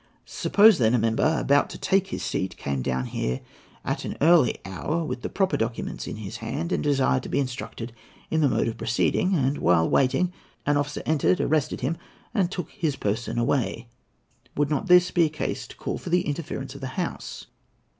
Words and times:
Suppose, 0.25 0.79
then, 0.79 0.95
a 0.95 0.97
member, 0.97 1.37
about 1.39 1.69
to 1.69 1.77
take 1.77 2.07
his 2.07 2.23
seat, 2.23 2.57
came 2.57 2.81
down 2.81 3.05
here 3.05 3.41
at 3.85 4.03
an 4.03 4.17
early 4.19 4.57
hour, 4.65 5.05
with 5.05 5.21
the 5.21 5.29
proper 5.29 5.57
documents 5.57 6.07
in 6.07 6.15
his 6.15 6.37
hand, 6.37 6.71
and 6.71 6.83
desired 6.83 7.21
to 7.21 7.29
be 7.29 7.37
instructed 7.39 7.93
in 8.31 8.41
the 8.41 8.49
mode 8.49 8.67
of 8.67 8.79
proceeding, 8.79 9.35
and, 9.35 9.59
while 9.59 9.87
waiting, 9.87 10.33
an 10.65 10.75
officer 10.75 11.03
entered, 11.05 11.39
arrested 11.39 11.81
him, 11.81 11.97
and 12.33 12.49
took 12.49 12.71
his 12.71 12.95
person 12.95 13.37
away, 13.37 13.89
would 14.57 14.71
not 14.71 14.87
this 14.87 15.11
be 15.11 15.25
a 15.25 15.29
case 15.29 15.67
to 15.67 15.75
call 15.75 15.99
for 15.99 16.09
the 16.09 16.25
interference 16.25 16.73
of 16.73 16.81
the 16.81 16.87
House?" 16.97 17.45